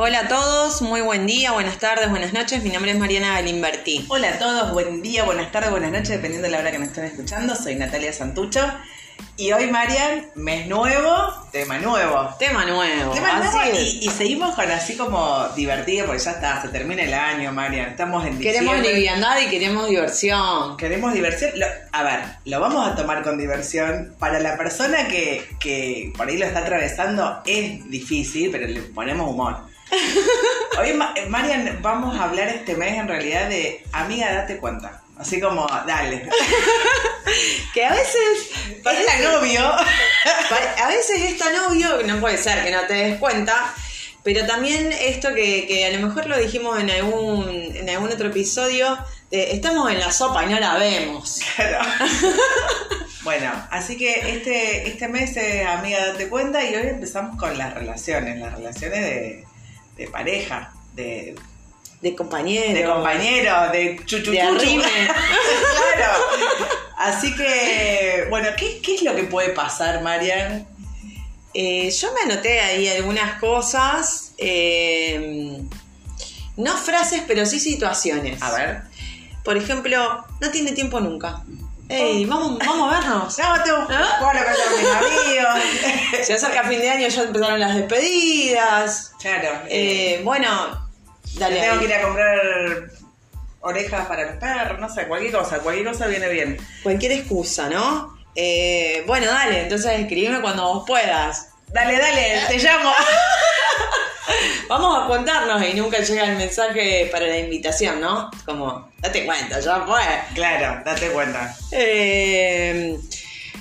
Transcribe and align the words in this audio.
Hola 0.00 0.20
a 0.20 0.28
todos, 0.28 0.80
muy 0.82 1.00
buen 1.00 1.26
día, 1.26 1.50
buenas 1.52 1.78
tardes, 1.78 2.08
buenas 2.08 2.32
noches. 2.32 2.62
Mi 2.62 2.70
nombre 2.70 2.92
es 2.92 2.98
Mariana 2.98 3.34
Galimberti. 3.34 4.06
Hola 4.08 4.28
a 4.30 4.38
todos, 4.38 4.72
buen 4.72 5.02
día, 5.02 5.24
buenas 5.24 5.50
tardes, 5.50 5.70
buenas 5.70 5.90
noches, 5.90 6.10
dependiendo 6.10 6.46
de 6.46 6.52
la 6.52 6.58
hora 6.60 6.70
que 6.70 6.78
nos 6.78 6.88
estén 6.88 7.04
escuchando. 7.04 7.56
Soy 7.56 7.74
Natalia 7.74 8.12
Santucho. 8.12 8.60
Y 9.36 9.50
hoy, 9.50 9.66
Marian, 9.66 10.26
mes 10.36 10.68
nuevo, 10.68 11.10
tema 11.50 11.78
nuevo. 11.80 12.28
Tema 12.38 12.64
nuevo. 12.66 13.12
Tema 13.12 13.38
nuevo 13.40 13.58
y, 13.76 13.98
y 14.06 14.10
seguimos 14.10 14.54
con 14.54 14.70
así 14.70 14.96
como 14.96 15.48
divertido, 15.56 16.06
porque 16.06 16.22
ya 16.22 16.30
está, 16.32 16.62
se 16.62 16.68
termina 16.68 17.02
el 17.02 17.14
año, 17.14 17.50
Marian. 17.52 17.88
Estamos 17.90 18.24
en 18.24 18.38
Queremos 18.38 18.74
diciembre. 18.76 18.94
liviandad 18.94 19.40
y 19.40 19.46
queremos 19.48 19.88
diversión. 19.88 20.76
Queremos 20.76 21.12
diversión. 21.12 21.50
Lo- 21.56 21.66
a 21.90 22.02
ver, 22.04 22.20
lo 22.44 22.60
vamos 22.60 22.86
a 22.88 22.94
tomar 22.94 23.24
con 23.24 23.36
diversión. 23.36 24.14
Para 24.20 24.38
la 24.38 24.56
persona 24.56 25.08
que, 25.08 25.48
que 25.58 26.12
por 26.16 26.28
ahí 26.28 26.36
lo 26.38 26.46
está 26.46 26.60
atravesando 26.60 27.40
es 27.44 27.90
difícil, 27.90 28.50
pero 28.52 28.68
le 28.68 28.80
ponemos 28.82 29.28
humor. 29.28 29.56
Hoy, 30.78 30.92
Ma- 30.94 31.12
eh, 31.16 31.26
Marian, 31.26 31.78
vamos 31.82 32.18
a 32.18 32.24
hablar 32.24 32.48
este 32.48 32.76
mes 32.76 32.96
en 32.98 33.08
realidad 33.08 33.48
de 33.48 33.84
amiga, 33.92 34.32
date 34.32 34.58
cuenta. 34.58 35.02
Así 35.18 35.40
como, 35.40 35.66
dale. 35.86 36.28
Que 37.74 37.84
a 37.84 37.90
veces 37.92 38.50
Es 38.84 39.04
la 39.04 39.30
novio. 39.32 39.60
A 40.82 40.88
veces 40.88 41.20
es 41.22 41.38
tan 41.38 41.54
obvio 41.66 41.98
que 41.98 42.04
no 42.04 42.18
puede 42.20 42.38
ser 42.38 42.64
que 42.64 42.70
no 42.70 42.80
te 42.82 42.94
des 42.94 43.18
cuenta, 43.18 43.74
pero 44.22 44.46
también 44.46 44.92
esto 44.92 45.34
que, 45.34 45.66
que 45.66 45.84
a 45.86 45.90
lo 45.90 46.06
mejor 46.06 46.26
lo 46.26 46.38
dijimos 46.38 46.80
en 46.80 46.90
algún, 46.90 47.48
en 47.74 47.88
algún 47.90 48.10
otro 48.10 48.28
episodio, 48.28 48.98
de 49.30 49.52
estamos 49.52 49.90
en 49.90 50.00
la 50.00 50.10
sopa 50.10 50.44
y 50.44 50.48
no 50.48 50.58
la 50.58 50.76
vemos. 50.78 51.40
Claro. 51.56 51.78
Bueno, 53.24 53.52
así 53.70 53.98
que 53.98 54.30
este, 54.36 54.88
este 54.88 55.06
mes, 55.06 55.36
eh, 55.36 55.62
amiga, 55.62 56.06
date 56.06 56.28
cuenta, 56.30 56.64
y 56.64 56.74
hoy 56.74 56.86
empezamos 56.86 57.36
con 57.36 57.58
las 57.58 57.74
relaciones, 57.74 58.38
las 58.38 58.54
relaciones 58.54 59.00
de, 59.02 59.44
de 59.98 60.06
pareja, 60.06 60.72
de, 60.94 61.34
De 62.00 62.14
compañeros. 62.14 62.74
de 62.74 62.84
compañeros, 62.84 63.72
de 63.72 64.00
chuchuchuchu. 64.06 64.32
De 64.32 64.82
claro. 65.96 66.18
Así 66.96 67.34
que, 67.34 68.26
bueno, 68.30 68.48
¿qué, 68.56 68.80
qué 68.80 68.94
es 68.94 69.02
lo 69.02 69.14
que 69.14 69.24
puede 69.24 69.50
pasar, 69.50 70.02
Marian? 70.02 70.66
Eh, 71.54 71.90
yo 71.90 72.12
me 72.14 72.32
anoté 72.32 72.60
ahí 72.60 72.88
algunas 72.88 73.40
cosas, 73.40 74.32
eh, 74.38 75.60
no 76.56 76.76
frases, 76.76 77.22
pero 77.26 77.44
sí 77.46 77.58
situaciones. 77.58 78.40
A 78.42 78.52
ver. 78.52 78.82
Por 79.44 79.56
ejemplo, 79.56 80.24
no 80.40 80.50
tiene 80.50 80.72
tiempo 80.72 81.00
nunca. 81.00 81.42
Ey, 81.88 82.26
vamos, 82.26 82.58
vamos 82.58 82.92
a 82.92 83.00
vernos. 83.00 83.38
No, 83.38 83.64
tú, 83.64 83.92
¿Ah? 83.94 84.18
bueno, 84.20 84.40
con 84.44 84.78
mis 84.78 84.88
amigos. 84.90 86.22
Se 86.26 86.34
acerca 86.34 86.64
fin 86.64 86.80
de 86.80 86.90
año, 86.90 87.08
ya 87.08 87.22
empezaron 87.22 87.60
las 87.60 87.74
despedidas. 87.76 89.12
Claro. 89.20 89.60
Eh, 89.68 90.20
bueno, 90.22 90.86
dale. 91.34 91.60
tengo 91.60 91.72
ahí. 91.72 91.78
que 91.78 91.84
ir 91.86 91.94
a 91.94 92.02
comprar 92.02 92.90
orejas 93.60 94.06
para 94.06 94.24
los 94.24 94.36
perros, 94.36 94.78
no 94.78 94.88
sé, 94.88 95.06
cualquier 95.08 95.32
cosa, 95.32 95.58
cualquier 95.60 95.86
cosa 95.86 96.06
viene 96.06 96.28
bien. 96.28 96.58
Cualquier 96.82 97.12
excusa, 97.12 97.68
¿no? 97.70 98.18
Eh, 98.34 99.02
bueno, 99.06 99.26
dale, 99.26 99.62
entonces 99.62 99.98
escribime 99.98 100.40
cuando 100.40 100.64
vos 100.64 100.84
puedas. 100.86 101.48
Dale, 101.68 101.98
dale, 101.98 102.42
te 102.48 102.58
llamo. 102.58 102.92
Vamos 104.68 105.04
a 105.04 105.06
contarnos 105.06 105.62
y 105.66 105.74
nunca 105.74 105.98
llega 106.00 106.24
el 106.24 106.36
mensaje 106.36 107.08
para 107.10 107.26
la 107.26 107.38
invitación, 107.38 108.00
¿no? 108.00 108.30
Como, 108.44 108.90
date 108.98 109.24
cuenta, 109.24 109.60
ya 109.60 109.80
fue. 109.86 110.00
Claro, 110.34 110.82
date 110.84 111.08
cuenta. 111.08 111.56
Eh, 111.72 112.98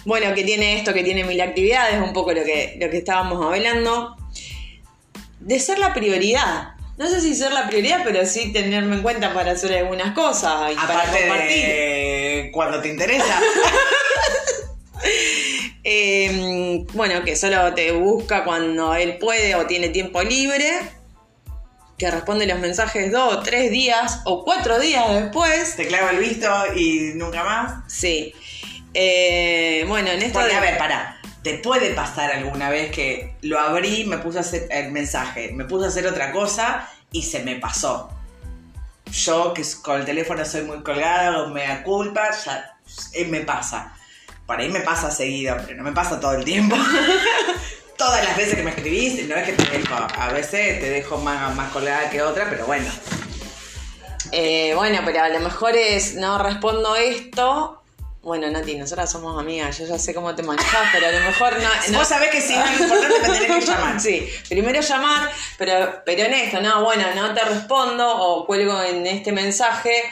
bueno, 0.06 0.34
que 0.34 0.44
tiene 0.44 0.78
esto, 0.78 0.94
que 0.94 1.04
tiene 1.04 1.24
mil 1.24 1.40
actividades, 1.42 2.02
un 2.02 2.14
poco 2.14 2.34
lo 2.34 2.44
que, 2.44 2.78
lo 2.80 2.90
que 2.90 2.98
estábamos 2.98 3.46
hablando. 3.46 4.16
De 5.40 5.60
ser 5.60 5.80
la 5.80 5.94
prioridad. 5.94 6.74
No 6.98 7.08
sé 7.08 7.22
si 7.22 7.36
ser 7.36 7.52
la 7.52 7.68
prioridad, 7.68 8.02
pero 8.04 8.26
sí 8.26 8.52
tenerme 8.52 8.96
en 8.96 9.02
cuenta 9.04 9.34
para 9.34 9.52
hacer 9.52 9.78
algunas 9.78 10.14
cosas 10.14 10.72
y 10.72 10.76
para 10.76 11.04
compartir. 11.04 11.66
de 11.66 12.50
cuando 12.52 12.82
te 12.82 12.90
interesa. 12.90 13.40
Eh, 15.90 16.86
bueno, 16.92 17.24
que 17.24 17.38
solo 17.38 17.74
te 17.74 17.94
busca 17.94 18.44
cuando 18.44 18.94
él 18.94 19.18
puede 19.20 19.56
o 19.56 19.66
tiene 19.68 19.88
tiempo 19.88 20.22
libre. 20.22 20.82
Que 21.98 22.12
responde 22.12 22.46
los 22.46 22.60
mensajes 22.60 23.10
dos 23.10 23.42
tres 23.46 23.72
días 23.72 24.20
o 24.26 24.44
cuatro 24.44 24.80
días 24.80 25.10
después. 25.14 25.78
te 25.78 25.88
clava 25.88 26.12
el 26.12 26.18
visto 26.18 26.50
y 26.76 27.14
nunca 27.16 27.42
más. 27.46 27.92
Sí. 27.92 28.34
Eh, 28.94 29.86
bueno, 29.88 30.10
en 30.12 30.22
esto 30.22 30.40
Porque, 30.40 30.52
de- 30.52 30.58
a 30.58 30.62
ver, 30.62 30.78
pará. 30.78 31.22
¿Te 31.42 31.54
puede 31.60 31.92
pasar 31.94 32.32
alguna 32.32 32.70
vez 32.70 32.92
que 32.92 33.34
lo 33.42 33.58
abrí, 33.58 34.04
me 34.04 34.18
puse 34.18 34.40
a 34.40 34.42
hacer 34.42 34.68
el 34.70 34.92
mensaje, 34.92 35.52
me 35.54 35.64
puse 35.64 35.86
a 35.86 35.88
hacer 35.88 36.06
otra 36.06 36.34
cosa 36.34 36.90
y 37.14 37.22
se 37.24 37.40
me 37.46 37.56
pasó? 37.56 38.12
Yo, 39.10 39.54
que 39.54 39.64
con 39.82 40.02
el 40.02 40.06
teléfono 40.06 40.44
soy 40.44 40.64
muy 40.64 40.84
colgada, 40.84 41.48
me 41.48 41.66
da 41.66 41.82
culpa, 41.84 42.30
ya 42.44 42.78
eh, 43.14 43.24
me 43.24 43.40
pasa. 43.42 43.94
Por 44.48 44.60
ahí 44.60 44.70
me 44.70 44.80
pasa 44.80 45.12
seguido, 45.12 45.58
pero 45.66 45.78
no 45.78 45.84
me 45.84 45.92
pasa 45.92 46.20
todo 46.20 46.32
el 46.34 46.44
tiempo. 46.46 46.76
Todas 47.98 48.24
las 48.24 48.38
veces 48.38 48.56
que 48.56 48.64
me 48.64 48.70
escribís, 48.72 49.28
no 49.28 49.36
es 49.36 49.44
que 49.46 49.54
te 49.54 49.78
dejo, 49.78 49.94
a 49.96 50.30
veces 50.32 50.80
te 50.80 50.90
dejo 50.90 51.18
más, 51.18 51.54
más 51.56 51.72
colgada 51.72 52.10
que 52.10 52.22
otra, 52.22 52.48
pero 52.50 52.66
bueno. 52.68 52.88
Eh, 54.32 54.74
bueno, 54.76 55.02
pero 55.06 55.22
a 55.24 55.30
lo 55.30 55.40
mejor 55.40 55.76
es, 55.76 56.16
no 56.16 56.38
respondo 56.38 56.96
esto. 56.96 57.82
Bueno, 58.22 58.50
Nati, 58.52 58.76
nosotras 58.76 59.10
somos 59.12 59.40
amigas, 59.40 59.78
yo 59.80 59.88
ya 59.88 59.98
sé 59.98 60.14
cómo 60.14 60.36
te 60.36 60.44
manejas, 60.44 60.90
pero 60.92 61.08
a 61.08 61.12
lo 61.12 61.20
mejor 61.22 61.54
no. 61.62 61.70
no- 61.92 61.98
Vos 62.00 62.08
sabés 62.08 62.30
que 62.30 62.42
si 62.42 62.54
es 62.54 62.80
importante 62.82 63.20
me 63.22 63.30
tenés 63.40 63.66
que 63.66 63.72
llamar. 63.72 64.00
Sí, 64.02 64.30
primero 64.50 64.82
llamar, 64.82 65.32
pero, 65.58 66.02
pero 66.06 66.24
en 66.24 66.34
esto, 66.34 66.62
no, 66.62 66.84
bueno, 66.84 67.08
no 67.16 67.34
te 67.34 67.42
respondo 67.46 68.08
o 68.16 68.46
cuelgo 68.46 68.80
en 68.84 69.08
este 69.08 69.32
mensaje, 69.32 70.04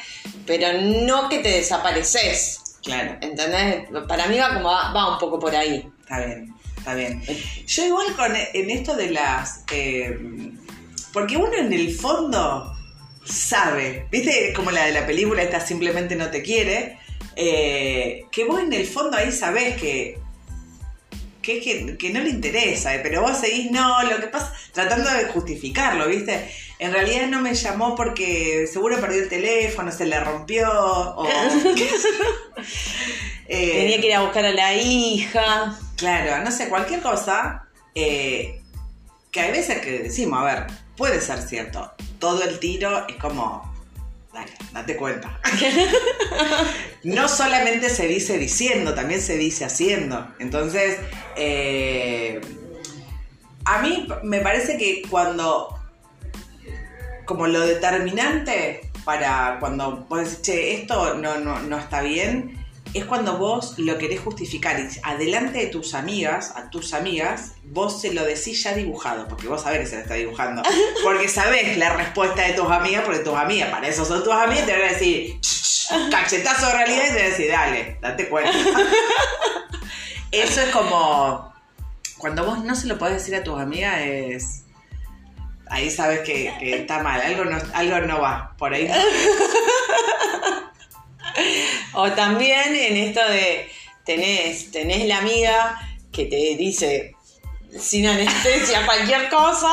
pero 0.48 0.70
no 0.82 1.30
que 1.30 1.40
te 1.40 1.50
desapareces. 1.50 2.62
Claro. 2.86 3.18
¿Entendés? 3.20 3.88
Para 4.08 4.28
mí 4.28 4.38
va 4.38 4.54
como 4.54 4.70
va, 4.70 4.94
va 4.94 5.14
un 5.14 5.20
poco 5.20 5.40
por 5.40 5.56
ahí. 5.56 5.90
Está 6.02 6.20
bien, 6.24 6.54
está 6.78 6.94
bien. 6.94 7.22
Yo 7.66 7.86
igual 7.86 8.16
con 8.16 8.32
en 8.36 8.70
esto 8.70 8.96
de 8.96 9.10
las... 9.10 9.64
eh, 9.72 10.18
porque 11.12 11.36
uno 11.38 11.54
en 11.54 11.74
el 11.74 11.96
fondo 11.96 12.72
sabe, 13.24 14.08
viste 14.12 14.54
como 14.54 14.70
la 14.70 14.86
de 14.86 14.92
la 14.92 15.08
película 15.08 15.42
esta 15.42 15.60
simplemente 15.60 16.16
no 16.16 16.30
te 16.30 16.44
quiere, 16.44 17.00
eh, 17.36 18.26
que 18.32 18.46
vos 18.46 18.62
en 18.62 18.72
el 18.72 18.86
fondo 18.86 19.18
ahí 19.18 19.32
sabés 19.32 19.78
que... 19.78 20.20
Que, 21.46 21.62
que, 21.62 21.96
que 21.98 22.10
no 22.10 22.22
le 22.22 22.30
interesa, 22.30 22.96
eh, 22.96 23.02
pero 23.04 23.22
vos 23.22 23.38
seguís, 23.38 23.70
no, 23.70 24.02
lo 24.04 24.20
que 24.20 24.28
pasa, 24.28 24.52
tratando 24.72 25.12
de 25.12 25.26
justificarlo, 25.26 26.08
¿viste? 26.08 26.50
En 26.80 26.92
realidad 26.92 27.28
no 27.28 27.40
me 27.40 27.54
llamó 27.54 27.96
porque 27.96 28.68
seguro 28.72 29.00
perdió 29.00 29.22
el 29.22 29.30
teléfono, 29.30 29.92
se 29.92 30.06
le 30.06 30.20
rompió, 30.20 30.68
o... 30.72 31.28
Eh, 33.48 33.74
Tenía 33.74 34.02
que 34.02 34.08
ir 34.08 34.14
a 34.16 34.22
buscar 34.22 34.44
a 34.44 34.52
la 34.52 34.74
hija. 34.74 35.78
Claro, 35.98 36.44
no 36.44 36.52
sé, 36.52 36.68
cualquier 36.68 37.00
cosa 37.02 37.68
eh, 37.94 38.60
que 39.30 39.40
hay 39.40 39.52
veces 39.52 39.82
que 39.82 40.00
decimos, 40.00 40.40
a 40.40 40.44
ver, 40.44 40.68
puede 40.98 41.22
ser 41.22 41.40
cierto. 41.44 41.92
Todo 42.18 42.44
el 42.44 42.58
tiro 42.60 43.08
es 43.08 43.18
como, 43.18 43.75
dale, 44.36 44.52
date 44.74 44.96
cuenta. 44.98 45.40
no 47.04 47.28
solamente 47.28 47.90
se 47.90 48.08
dice 48.08 48.38
diciendo, 48.38 48.94
también 48.94 49.22
se 49.22 49.38
dice 49.38 49.66
haciendo. 49.66 50.28
Entonces, 50.40 50.98
eh, 51.36 52.42
a 53.64 53.82
mí 53.82 54.08
me 54.24 54.42
parece 54.42 54.78
que 54.78 55.04
cuando, 55.10 55.80
como 57.26 57.48
lo 57.48 57.62
determinante 57.62 58.92
para 59.06 59.58
cuando 59.60 60.06
vos 60.10 60.20
decís, 60.20 60.40
che, 60.40 60.74
esto 60.76 61.16
no, 61.16 61.40
no, 61.40 61.60
no 61.62 61.80
está 61.80 62.02
bien, 62.02 62.65
es 62.96 63.04
cuando 63.04 63.38
vos 63.38 63.78
lo 63.78 63.98
querés 63.98 64.22
justificar 64.22 64.80
y 64.80 64.88
adelante 65.04 65.60
de 65.60 65.68
tus 65.68 65.94
amigas, 65.94 66.54
a 66.56 66.70
tus 66.70 66.94
amigas, 66.94 67.52
vos 67.66 68.00
se 68.00 68.14
lo 68.14 68.24
decís 68.24 68.64
ya 68.64 68.74
dibujado, 68.74 69.28
porque 69.28 69.50
vos 69.50 69.64
sabés 69.64 69.82
que 69.82 69.86
se 69.88 69.96
lo 69.98 70.02
está 70.04 70.14
dibujando. 70.14 70.64
Porque 71.04 71.28
sabés 71.28 71.78
la 71.78 71.94
respuesta 71.94 72.44
de 72.44 72.54
tus 72.54 72.72
amigas, 72.72 73.04
porque 73.04 73.20
tus 73.20 73.36
amigas, 73.36 73.70
para 73.70 73.88
eso 73.88 74.06
son 74.06 74.24
tus 74.24 74.34
amigas, 74.34 74.66
te 74.66 74.72
van 74.72 74.82
a 74.82 74.94
decir, 74.94 75.40
"Ch, 75.42 75.88
ch", 75.90 76.10
cachetazo 76.12 76.68
de 76.68 76.74
realidad 76.74 77.04
y 77.04 77.08
te 77.08 77.14
van 77.14 77.22
a 77.22 77.30
decir, 77.30 77.52
dale, 77.52 77.98
date 78.02 78.30
cuenta. 78.30 78.52
Eso 80.32 80.62
es 80.62 80.70
como, 80.70 81.54
cuando 82.18 82.44
vos 82.46 82.64
no 82.64 82.76
se 82.76 82.88
lo 82.88 82.98
podés 82.98 83.16
decir 83.16 83.36
a 83.36 83.44
tus 83.44 83.60
amigas, 83.60 84.00
es... 84.02 84.64
Ahí 85.70 85.90
sabes 85.90 86.20
que, 86.22 86.54
que 86.60 86.76
está 86.78 87.02
mal, 87.02 87.22
algo 87.22 87.46
no, 87.46 87.58
algo 87.74 88.00
no 88.02 88.20
va, 88.20 88.54
por 88.58 88.74
ahí. 88.74 88.90
O 91.94 92.12
también 92.12 92.76
en 92.76 92.98
esto 92.98 93.22
de 93.28 93.70
tenés, 94.06 94.72
tenés 94.72 95.08
la 95.08 95.18
amiga 95.18 95.80
que 96.12 96.26
te 96.26 96.56
dice 96.58 97.16
sin 97.78 98.08
anestesia 98.08 98.86
cualquier 98.86 99.30
cosa, 99.30 99.70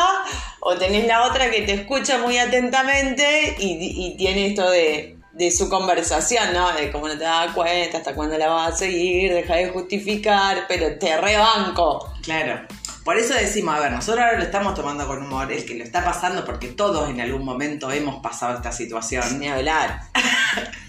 o 0.61 0.77
tenés 0.77 1.07
la 1.07 1.25
otra 1.25 1.51
que 1.51 1.63
te 1.63 1.73
escucha 1.73 2.19
muy 2.19 2.39
atentamente 2.39 3.57
y, 3.59 4.07
y 4.07 4.17
tiene 4.17 4.47
esto 4.47 4.69
de, 4.71 5.17
de 5.33 5.51
su 5.51 5.69
conversación, 5.69 6.53
¿no? 6.53 6.73
De 6.73 6.91
cómo 6.91 7.09
no 7.09 7.15
te 7.17 7.25
das 7.25 7.53
cuenta, 7.53 7.99
hasta 7.99 8.15
cuándo 8.15 8.37
la 8.39 8.49
vas 8.49 8.75
a 8.75 8.77
seguir, 8.77 9.33
deja 9.33 9.57
de 9.57 9.69
justificar, 9.69 10.67
pero 10.69 10.99
te 10.99 11.17
rebanco. 11.17 12.13
Claro. 12.23 12.67
Por 13.05 13.19
eso 13.19 13.35
decimos, 13.35 13.75
a 13.75 13.81
ver, 13.81 13.91
nosotros 13.91 14.25
ahora 14.25 14.39
lo 14.39 14.45
estamos 14.45 14.75
tomando 14.75 15.07
con 15.09 15.23
humor, 15.23 15.51
el 15.51 15.65
que 15.65 15.75
lo 15.75 15.83
está 15.83 16.05
pasando, 16.05 16.45
porque 16.45 16.69
todos 16.69 17.11
en 17.11 17.21
algún 17.21 17.45
momento 17.45 17.91
hemos 17.91 18.23
pasado 18.23 18.55
esta 18.57 18.71
situación. 18.71 19.41
Ni 19.41 19.49
hablar. 19.49 20.03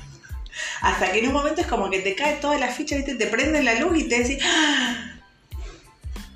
Hasta 0.84 1.14
que 1.14 1.20
en 1.20 1.28
un 1.28 1.34
momento 1.34 1.62
es 1.62 1.68
como 1.68 1.90
que 1.90 2.00
te 2.00 2.14
cae 2.14 2.36
toda 2.36 2.60
la 2.60 2.68
ficha, 2.68 2.98
¿viste? 2.98 3.16
Te 3.16 3.28
prenden 3.28 3.64
la 3.64 3.76
luz 3.76 3.98
y 3.98 4.04
te 4.10 4.20
decís, 4.20 4.38
"Ah, 4.44 5.14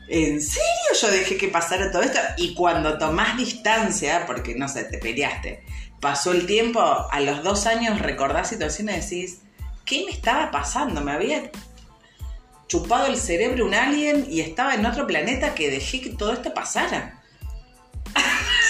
¿en 0.08 0.42
serio 0.42 0.64
yo 1.02 1.12
dejé 1.12 1.36
que 1.36 1.50
pasara 1.50 1.92
todo 1.92 2.02
esto? 2.02 2.18
Y 2.38 2.54
cuando 2.54 2.98
tomás 2.98 3.36
distancia, 3.36 4.26
porque 4.26 4.56
no 4.56 4.70
sé, 4.70 4.86
te 4.86 5.00
peleaste, 5.00 5.66
pasó 6.00 6.32
el 6.32 6.46
tiempo, 6.46 6.80
a 6.80 7.20
los 7.20 7.44
dos 7.44 7.68
años 7.68 8.00
recordás 8.00 8.48
situaciones 8.48 9.12
y 9.12 9.20
decís, 9.20 9.42
¿qué 9.86 10.06
me 10.06 10.12
estaba 10.12 10.50
pasando? 10.50 11.02
Me 11.02 11.12
había 11.12 11.52
chupado 12.70 13.08
el 13.08 13.18
cerebro 13.18 13.66
un 13.66 13.74
alien 13.74 14.28
y 14.30 14.40
estaba 14.40 14.76
en 14.76 14.86
otro 14.86 15.06
planeta 15.08 15.56
que 15.56 15.70
dejé 15.70 16.00
que 16.00 16.12
todo 16.12 16.32
esto 16.32 16.54
pasara. 16.54 17.22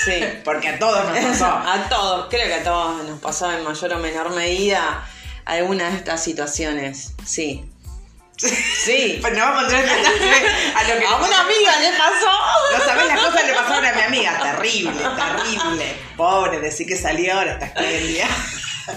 Sí. 0.05 0.23
Porque 0.43 0.69
a 0.69 0.79
todos 0.79 1.05
nos 1.07 1.19
pasó. 1.23 1.45
A 1.45 1.87
todos, 1.87 2.27
creo 2.31 2.47
que 2.47 2.55
a 2.55 2.63
todos 2.63 3.07
nos 3.07 3.19
pasó 3.19 3.51
en 3.51 3.63
mayor 3.63 3.93
o 3.93 3.99
menor 3.99 4.33
medida 4.33 5.07
algunas 5.47 5.93
de 5.93 5.97
estas 5.99 6.23
situaciones. 6.23 7.13
Sí. 7.25 7.63
Sí. 8.37 9.17
Pues 9.21 9.33
no 9.33 9.39
vamos 9.39 9.73
a 9.73 9.77
a 9.77 10.83
lo 10.83 10.99
que 10.99 11.07
A 11.07 11.15
una 11.15 11.41
amiga 11.41 11.79
le 11.79 11.91
pasó. 11.97 12.77
No 12.77 12.85
sabés 12.85 13.07
las 13.07 13.19
cosas 13.19 13.41
que 13.41 13.47
le 13.47 13.53
pasaron 13.53 13.85
a 13.85 13.93
mi 13.93 14.01
amiga. 14.01 14.39
Terrible, 14.43 14.91
terrible. 14.91 15.95
Pobre, 16.15 16.59
decir 16.59 16.85
que 16.85 16.95
salió 16.97 17.33
ahora 17.33 17.53
está 17.53 17.65
esplendida. 17.65 18.27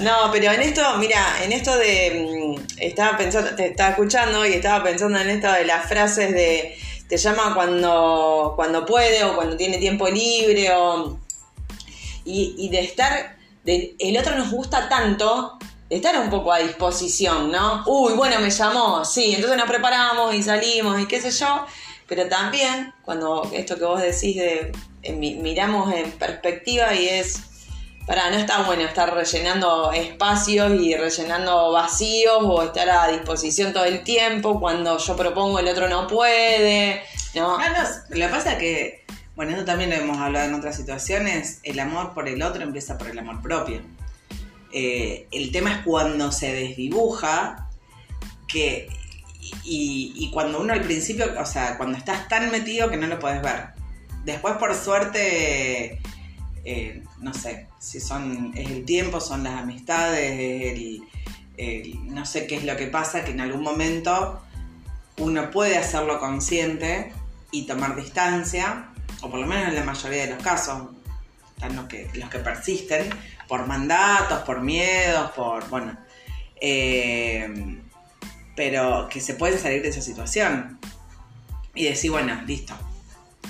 No, 0.00 0.30
pero 0.30 0.52
en 0.52 0.60
esto, 0.62 0.96
mira, 0.98 1.42
en 1.42 1.52
esto 1.52 1.76
de. 1.76 2.56
mm, 2.58 2.66
Estaba 2.78 3.16
pensando, 3.16 3.54
te 3.56 3.68
estaba 3.68 3.90
escuchando 3.90 4.44
y 4.46 4.52
estaba 4.52 4.84
pensando 4.84 5.18
en 5.18 5.30
esto 5.30 5.50
de 5.50 5.64
las 5.64 5.88
frases 5.88 6.32
de. 6.32 6.78
Te 7.08 7.16
llama 7.16 7.54
cuando, 7.54 8.52
cuando 8.54 8.86
puede 8.86 9.24
o 9.24 9.34
cuando 9.34 9.56
tiene 9.56 9.78
tiempo 9.78 10.08
libre 10.08 10.70
o. 10.74 11.18
Y, 12.24 12.54
y 12.58 12.68
de 12.68 12.80
estar. 12.80 13.36
De, 13.64 13.94
el 13.98 14.16
otro 14.18 14.36
nos 14.36 14.50
gusta 14.50 14.88
tanto 14.88 15.58
estar 15.90 16.18
un 16.18 16.30
poco 16.30 16.52
a 16.52 16.58
disposición, 16.60 17.50
¿no? 17.50 17.82
Uy, 17.86 18.14
bueno, 18.14 18.38
me 18.40 18.48
llamó, 18.50 19.04
sí, 19.04 19.34
entonces 19.34 19.58
nos 19.58 19.66
preparamos 19.68 20.34
y 20.34 20.42
salimos 20.42 20.98
y 21.00 21.06
qué 21.06 21.20
sé 21.20 21.30
yo. 21.30 21.66
Pero 22.06 22.26
también, 22.28 22.92
cuando 23.04 23.48
esto 23.52 23.76
que 23.76 23.84
vos 23.84 24.00
decís 24.00 24.36
de. 24.36 24.72
eh, 25.02 25.12
mi- 25.12 25.34
miramos 25.36 25.92
en 25.94 26.10
perspectiva 26.12 26.94
y 26.94 27.08
es. 27.08 27.42
Para, 28.06 28.28
no 28.30 28.36
está 28.38 28.62
bueno 28.62 28.82
estar 28.82 29.14
rellenando 29.14 29.92
espacios 29.92 30.72
y 30.80 30.96
rellenando 30.96 31.70
vacíos 31.70 32.38
o 32.40 32.62
estar 32.64 32.88
a 32.90 33.06
disposición 33.08 33.72
todo 33.72 33.84
el 33.84 34.02
tiempo. 34.02 34.58
Cuando 34.58 34.98
yo 34.98 35.14
propongo 35.16 35.60
el 35.60 35.68
otro 35.68 35.88
no 35.88 36.08
puede. 36.08 37.02
No, 37.34 37.56
No, 37.58 37.68
no, 37.68 37.78
lo 38.08 38.16
que 38.26 38.28
pasa 38.28 38.58
que, 38.58 39.04
bueno, 39.36 39.54
eso 39.54 39.64
también 39.64 39.90
lo 39.90 39.96
hemos 39.96 40.18
hablado 40.18 40.46
en 40.48 40.54
otras 40.54 40.74
situaciones, 40.76 41.60
el 41.62 41.78
amor 41.78 42.12
por 42.12 42.26
el 42.28 42.42
otro 42.42 42.62
empieza 42.64 42.98
por 42.98 43.06
el 43.08 43.18
amor 43.20 43.40
propio. 43.42 43.80
Eh, 44.72 45.26
el 45.30 45.50
tema 45.52 45.72
es 45.72 45.78
cuando 45.84 46.30
se 46.32 46.52
desdibuja, 46.52 47.68
que, 48.46 48.88
y, 49.64 50.30
cuando 50.32 50.60
uno 50.60 50.72
al 50.72 50.82
principio, 50.82 51.26
o 51.40 51.46
sea, 51.46 51.76
cuando 51.76 51.96
estás 51.98 52.28
tan 52.28 52.50
metido 52.50 52.90
que 52.90 52.96
no 52.96 53.06
lo 53.06 53.18
puedes 53.18 53.42
ver. 53.42 53.68
Después, 54.24 54.54
por 54.56 54.74
suerte, 54.74 55.98
eh, 56.64 57.02
no 57.18 57.32
sé, 57.32 57.68
si 57.78 58.00
son, 58.00 58.52
es 58.56 58.70
el 58.70 58.84
tiempo, 58.84 59.20
son 59.20 59.44
las 59.44 59.60
amistades, 59.62 60.32
es 60.32 60.78
el- 60.78 61.02
no 62.06 62.24
sé 62.26 62.46
qué 62.46 62.56
es 62.56 62.64
lo 62.64 62.76
que 62.76 62.86
pasa, 62.86 63.24
que 63.24 63.32
en 63.32 63.40
algún 63.40 63.62
momento 63.62 64.40
uno 65.18 65.50
puede 65.50 65.76
hacerlo 65.76 66.18
consciente 66.18 67.12
y 67.50 67.66
tomar 67.66 67.96
distancia, 67.96 68.90
o 69.20 69.30
por 69.30 69.40
lo 69.40 69.46
menos 69.46 69.68
en 69.68 69.74
la 69.74 69.84
mayoría 69.84 70.26
de 70.26 70.34
los 70.34 70.42
casos, 70.42 70.88
están 71.56 71.76
los 71.76 71.86
que, 71.86 72.08
los 72.14 72.30
que 72.30 72.38
persisten, 72.38 73.10
por 73.50 73.66
mandatos, 73.66 74.38
por 74.44 74.60
miedos, 74.60 75.32
por, 75.32 75.68
bueno, 75.68 75.98
eh, 76.60 77.52
pero 78.54 79.08
que 79.10 79.20
se 79.20 79.34
puede 79.34 79.58
salir 79.58 79.82
de 79.82 79.88
esa 79.88 80.00
situación 80.00 80.78
y 81.74 81.86
decir, 81.86 82.12
bueno, 82.12 82.40
listo, 82.46 82.74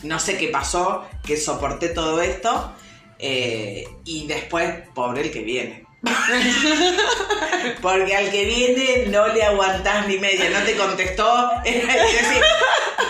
no 0.02 0.18
sé 0.18 0.38
qué 0.38 0.48
pasó, 0.48 1.06
que 1.22 1.36
soporté 1.36 1.90
todo 1.90 2.22
esto, 2.22 2.72
eh, 3.18 3.86
y 4.06 4.26
después, 4.26 4.88
pobre 4.94 5.20
el 5.20 5.30
que 5.30 5.42
viene. 5.42 5.84
Porque 7.82 8.16
al 8.16 8.30
que 8.30 8.46
viene 8.46 9.04
no 9.08 9.28
le 9.28 9.42
aguantás 9.42 10.08
ni 10.08 10.16
media, 10.16 10.48
no 10.48 10.64
te 10.64 10.78
contestó. 10.78 11.50
Y 11.66 11.72
decís, 11.72 12.42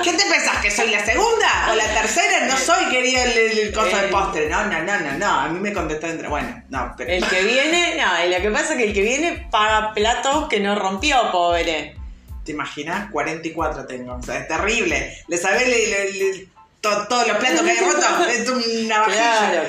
¿Qué 0.02 0.12
te 0.14 0.24
pensás? 0.24 0.62
¿Que 0.62 0.70
soy 0.70 0.90
la 0.90 1.04
segunda? 1.04 1.68
¿O 1.70 1.74
la 1.74 1.86
tercera? 1.94 2.46
No 2.46 2.56
querido 2.88 3.22
el, 3.22 3.30
el, 3.32 3.58
el 3.58 3.72
coso 3.74 3.96
de 3.96 4.08
postre. 4.08 4.48
No, 4.48 4.64
no, 4.66 4.82
no, 4.82 4.98
no, 5.00 5.12
no. 5.18 5.26
A 5.26 5.48
mí 5.48 5.58
me 5.60 5.72
contestó 5.72 6.06
entre. 6.06 6.28
Bueno, 6.28 6.62
no, 6.68 6.94
pero. 6.96 7.10
el 7.10 7.26
que 7.28 7.42
viene, 7.42 7.96
no, 7.96 8.24
y 8.24 8.30
lo 8.34 8.40
que 8.40 8.50
pasa 8.50 8.72
es 8.72 8.78
que 8.78 8.84
el 8.84 8.94
que 8.94 9.02
viene 9.02 9.48
paga 9.50 9.92
platos 9.92 10.48
que 10.48 10.60
no 10.60 10.74
rompió, 10.78 11.30
pobre. 11.30 11.96
¿Te 12.44 12.52
imaginas? 12.52 13.10
44 13.10 13.86
tengo. 13.86 14.14
O 14.14 14.22
sea, 14.22 14.38
es 14.38 14.48
terrible. 14.48 15.14
¿Le 15.28 15.36
sabés 15.36 15.66
le- 15.68 16.48
todos 16.80 17.28
los 17.28 17.36
platos 17.36 17.60
que 17.60 17.70
hay 17.72 17.78
rotos? 17.80 18.04
Es 18.30 18.48
una 18.48 19.00
vajilla. 19.00 19.16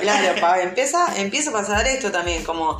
claro, 0.00 0.34
pa- 0.40 0.62
empieza, 0.62 1.06
empieza 1.16 1.50
a 1.50 1.52
pasar 1.52 1.86
esto 1.86 2.10
también, 2.10 2.42
como 2.44 2.78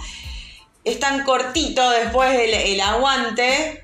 es 0.85 0.99
tan 0.99 1.23
cortito 1.25 1.91
después 1.91 2.33
el, 2.41 2.55
el 2.55 2.81
aguante 2.81 3.82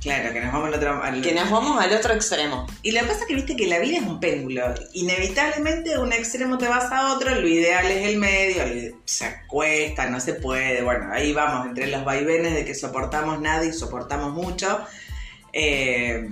Claro, 0.00 0.32
que 0.32 0.40
nos 0.40 0.50
vamos 0.52 0.68
al 0.68 0.74
otro. 0.74 1.02
al- 1.02 1.20
que 1.20 1.32
nos 1.34 1.50
vamos 1.50 1.78
al 1.78 1.92
otro 1.92 2.14
extremo. 2.14 2.66
Y 2.82 2.92
lo 2.92 3.00
que 3.00 3.06
pasa 3.08 3.20
es 3.20 3.26
que 3.26 3.34
viste 3.34 3.54
que 3.54 3.66
la 3.66 3.78
vida 3.80 3.98
es 3.98 4.02
un 4.02 4.18
péndulo. 4.18 4.74
Inevitablemente 4.94 5.98
un 5.98 6.12
extremo 6.14 6.56
te 6.56 6.68
vas 6.68 6.90
a 6.90 7.12
otro, 7.12 7.34
lo 7.34 7.46
ideal 7.46 7.84
es 7.86 8.08
el 8.08 8.16
medio, 8.16 8.96
se 9.04 9.26
acuesta, 9.26 10.06
no 10.08 10.18
se 10.20 10.34
puede. 10.34 10.80
Bueno, 10.82 11.12
ahí 11.12 11.34
vamos, 11.34 11.66
entre 11.66 11.86
los 11.88 12.02
vaivenes 12.04 12.54
de 12.54 12.64
que 12.64 12.74
soportamos 12.74 13.40
nada 13.40 13.64
y 13.66 13.72
soportamos 13.74 14.32
mucho. 14.32 14.80
Eh, 15.52 16.28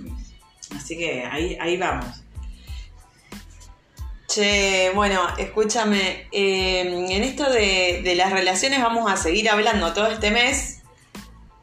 así 0.74 0.96
que 0.96 1.24
ahí, 1.30 1.58
ahí 1.60 1.76
vamos. 1.76 2.22
Che, 4.28 4.92
bueno, 4.94 5.20
escúchame, 5.38 6.26
eh, 6.32 6.80
en 7.10 7.22
esto 7.24 7.50
de, 7.50 8.02
de 8.04 8.14
las 8.14 8.30
relaciones 8.30 8.80
vamos 8.82 9.10
a 9.10 9.16
seguir 9.16 9.48
hablando 9.48 9.92
todo 9.94 10.06
este 10.08 10.30
mes 10.30 10.77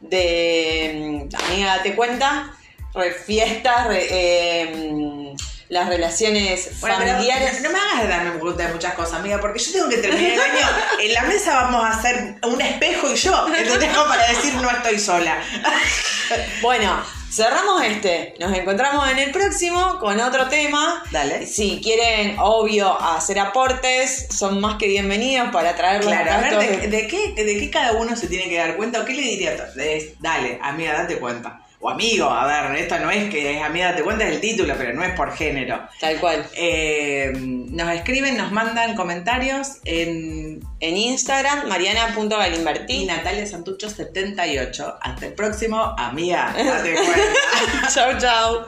de, 0.01 1.27
mm, 1.31 1.35
amiga, 1.45 1.77
date 1.77 1.95
cuenta, 1.95 2.51
re- 2.93 3.11
fiestas, 3.13 3.87
re- 3.87 4.07
eh, 4.09 4.75
mm, 4.75 5.35
las 5.69 5.87
relaciones 5.89 6.79
Bueno, 6.79 6.95
pero 6.99 7.11
familiares. 7.13 7.61
no 7.61 7.71
me 7.71 7.79
hagas 7.79 8.01
de 8.03 8.07
darme 8.07 8.39
cuenta 8.39 8.67
de 8.67 8.73
muchas 8.73 8.93
cosas, 8.93 9.15
amiga, 9.15 9.39
porque 9.41 9.59
yo 9.59 9.71
tengo 9.71 9.89
que 9.89 9.97
terminar 9.97 10.31
el 10.33 10.39
año. 10.39 10.67
En 11.01 11.13
la 11.13 11.23
mesa 11.23 11.55
vamos 11.55 11.83
a 11.83 11.89
hacer 11.89 12.35
un 12.43 12.61
espejo 12.61 13.11
y 13.11 13.15
yo. 13.15 13.47
Entonces, 13.57 13.89
como 13.93 14.07
para 14.07 14.27
decir 14.27 14.53
no 14.55 14.69
estoy 14.69 14.99
sola. 14.99 15.41
Bueno, 16.61 17.03
cerramos 17.35 17.83
este. 17.83 18.33
Nos 18.39 18.57
encontramos 18.57 19.09
en 19.11 19.19
el 19.19 19.31
próximo 19.31 19.99
con 19.99 20.19
otro 20.21 20.47
tema. 20.47 21.03
Dale. 21.11 21.45
Si 21.45 21.81
quieren, 21.81 22.37
obvio, 22.39 22.97
hacer 23.01 23.39
aportes, 23.39 24.27
son 24.29 24.61
más 24.61 24.77
que 24.77 24.87
bienvenidos 24.87 25.49
para 25.51 25.75
traerlos 25.75 26.07
Claro, 26.07 26.31
a 26.31 26.37
ver, 26.37 26.81
de, 26.81 26.87
de 26.87 27.07
qué, 27.07 27.33
¿de 27.33 27.59
qué 27.59 27.69
cada 27.69 27.93
uno 27.93 28.15
se 28.15 28.27
tiene 28.27 28.47
que 28.47 28.57
dar 28.57 28.77
cuenta? 28.77 29.01
¿O 29.01 29.05
qué 29.05 29.13
le 29.13 29.21
diría? 29.21 29.51
a 29.51 29.57
todos? 29.57 29.75
Es, 29.77 30.19
dale, 30.21 30.59
amiga, 30.61 30.93
date 30.93 31.17
cuenta. 31.17 31.64
O 31.85 31.89
amigo, 31.91 32.27
a 32.27 32.47
ver, 32.47 32.79
esto 32.79 32.97
no 32.97 33.11
es 33.11 33.29
que 33.29 33.57
es 33.57 33.61
amiga, 33.61 33.91
date 33.91 34.01
cuenta, 34.01 34.27
es 34.27 34.33
el 34.33 34.41
título, 34.41 34.73
pero 34.75 34.91
no 34.93 35.03
es 35.03 35.13
por 35.13 35.31
género. 35.31 35.87
Tal 35.99 36.19
cual. 36.19 36.43
Eh, 36.55 37.31
nos 37.35 37.93
escriben, 37.93 38.35
nos 38.37 38.51
mandan 38.51 38.95
comentarios 38.95 39.81
en 39.85 40.61
En 40.79 40.97
Instagram, 40.97 41.67
y 41.67 41.69
mariana.galimberti. 41.69 43.05
Natalia 43.05 43.45
Santucho 43.45 43.87
78. 43.87 44.97
Hasta 44.99 45.27
el 45.27 45.33
próximo, 45.33 45.93
amiga, 45.95 46.51
date 46.57 46.95
cuenta. 46.95 47.87
chau, 47.93 48.17
chau. 48.17 48.65